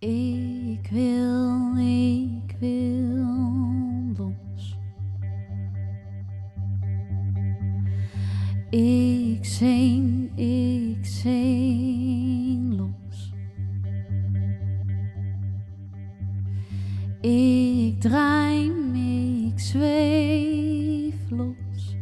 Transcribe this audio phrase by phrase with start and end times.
[0.00, 3.16] Ik wil, ik wil
[4.16, 4.76] los.
[8.70, 13.32] Ik zing, ik zing los.
[17.20, 18.72] Ik draai,
[19.48, 21.96] ik zweef los.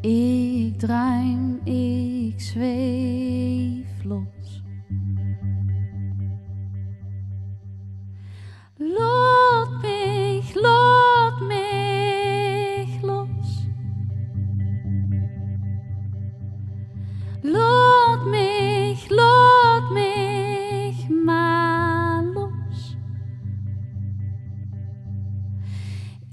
[0.00, 4.62] Ik draai, ik zweef los.
[8.78, 13.66] Laat mich, laat mich los.
[17.42, 22.96] Laat mich, laat mich maar los.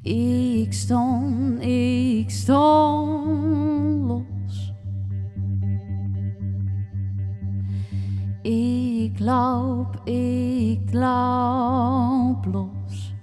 [0.01, 2.90] Ik ston, ik ston
[8.41, 13.13] Ik loop, ik loop los.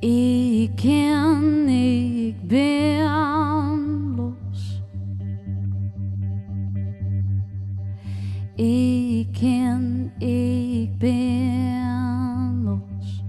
[0.00, 4.82] Ik ken, ik ben los.
[8.54, 13.24] Ik ken, ik ben los.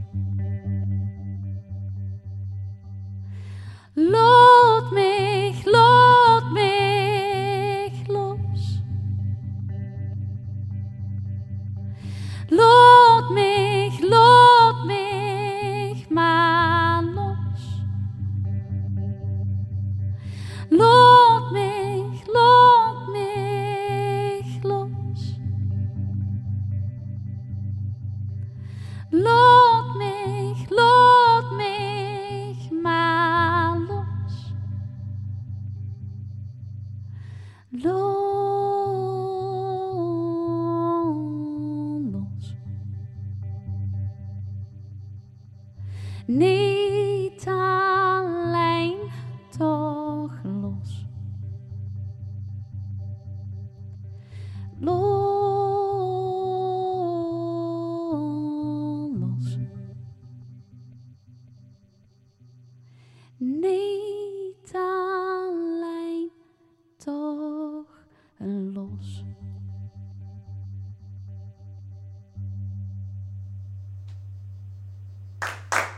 [3.93, 4.26] Laat
[12.49, 17.83] Laat mich, laat mich maar los.
[20.69, 25.39] Laat mich, laat mich los.
[29.11, 34.53] Laat mich, laat mich maar los.
[37.71, 38.16] Los.
[46.27, 48.97] Niet alleen,
[49.57, 51.05] toch los.
[54.79, 54.97] Los.
[63.37, 66.31] Niet alleen,
[66.97, 68.05] toch
[68.37, 69.23] los.
[75.73, 75.96] you